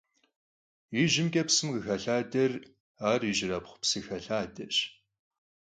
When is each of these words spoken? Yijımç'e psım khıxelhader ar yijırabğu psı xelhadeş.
Yijımç'e 0.93 1.43
psım 1.47 1.69
khıxelhader 1.73 2.51
ar 3.09 3.21
yijırabğu 3.27 3.73
psı 3.81 3.99
xelhadeş. 4.07 4.75